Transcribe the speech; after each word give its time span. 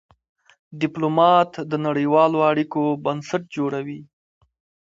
ډيپلومات 0.81 1.51
د 1.71 1.73
نړېوالو 1.87 2.39
اړیکو 2.51 2.81
بنسټ 3.03 3.43
جوړوي. 3.55 4.01